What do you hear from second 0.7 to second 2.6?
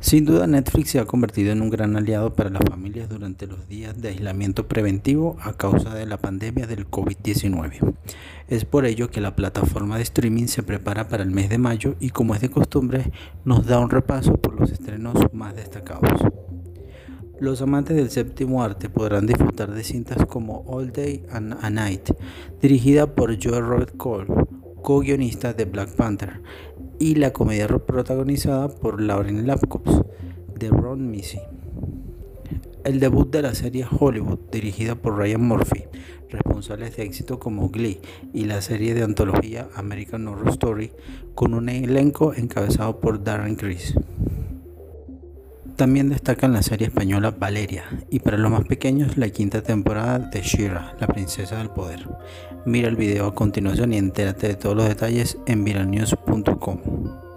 se ha convertido en un gran aliado para